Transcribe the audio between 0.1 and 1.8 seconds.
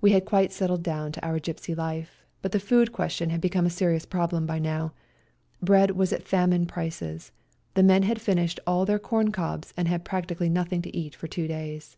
had quite settled down to our gipsy